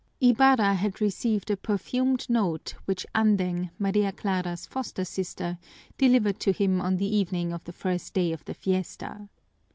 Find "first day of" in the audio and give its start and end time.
7.71-8.43